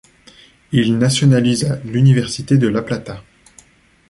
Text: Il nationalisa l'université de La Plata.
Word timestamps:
Il 0.71 0.97
nationalisa 0.97 1.79
l'université 1.85 2.57
de 2.57 2.67
La 2.67 2.81
Plata. 2.81 3.21